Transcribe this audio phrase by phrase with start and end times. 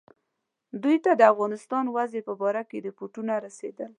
[0.83, 3.89] دوی ته د افغانستان وضع په باره کې رپوټونه رسېدل.